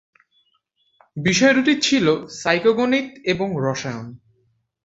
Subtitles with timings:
[1.17, 2.05] বিষয় দুটি ছিল ছিল
[2.39, 4.07] সাইকো-গণিত এবং রসায়ন।